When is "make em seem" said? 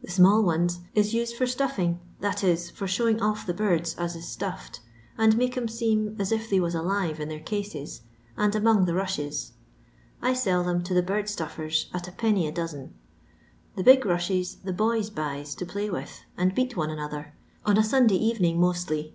5.36-6.16